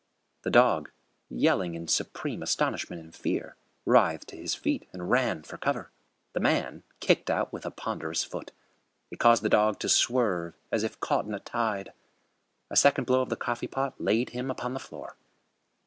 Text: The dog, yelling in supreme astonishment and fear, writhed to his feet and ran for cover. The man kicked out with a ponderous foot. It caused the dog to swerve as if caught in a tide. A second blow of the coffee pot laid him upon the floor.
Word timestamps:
The 0.41 0.49
dog, 0.49 0.89
yelling 1.29 1.75
in 1.75 1.87
supreme 1.87 2.41
astonishment 2.41 2.99
and 3.03 3.13
fear, 3.13 3.55
writhed 3.85 4.29
to 4.29 4.35
his 4.35 4.55
feet 4.55 4.87
and 4.91 5.11
ran 5.11 5.43
for 5.43 5.57
cover. 5.59 5.91
The 6.33 6.39
man 6.39 6.81
kicked 6.99 7.29
out 7.29 7.53
with 7.53 7.67
a 7.67 7.69
ponderous 7.69 8.23
foot. 8.23 8.51
It 9.11 9.19
caused 9.19 9.43
the 9.43 9.47
dog 9.47 9.77
to 9.81 9.89
swerve 9.89 10.55
as 10.71 10.81
if 10.83 10.99
caught 11.01 11.25
in 11.25 11.35
a 11.35 11.39
tide. 11.39 11.93
A 12.71 12.75
second 12.75 13.03
blow 13.05 13.21
of 13.21 13.29
the 13.29 13.35
coffee 13.35 13.67
pot 13.67 13.93
laid 14.01 14.31
him 14.31 14.49
upon 14.49 14.73
the 14.73 14.79
floor. 14.79 15.17